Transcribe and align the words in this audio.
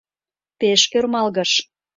Пеш 0.59 0.81
ӧрмалгыш. 0.97 1.51